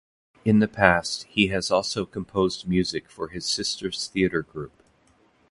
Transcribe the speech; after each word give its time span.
In 0.43 0.57
the 0.57 0.67
past 0.67 1.25
he 1.29 1.49
has 1.49 1.69
also 1.69 2.07
composed 2.07 2.67
music 2.67 3.07
for 3.07 3.27
his 3.27 3.45
sister's 3.45 4.07
theater 4.07 4.41
group. 4.41 4.81